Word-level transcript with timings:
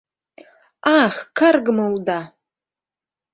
—Ах, 1.01 1.15
каргыме 1.37 1.81
улыда! 1.87 2.19